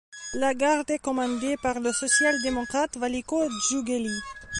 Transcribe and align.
La 0.33 0.55
garde 0.55 0.89
est 0.89 0.97
commandée 0.97 1.57
par 1.61 1.79
le 1.79 1.93
social-démocrate 1.93 2.97
Valiko 2.97 3.47
Djoughéli. 3.69 4.09